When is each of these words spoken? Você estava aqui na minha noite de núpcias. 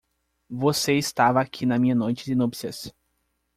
Você 0.49 0.93
estava 0.93 1.39
aqui 1.39 1.63
na 1.63 1.77
minha 1.77 1.93
noite 1.93 2.25
de 2.25 2.33
núpcias. 2.33 2.91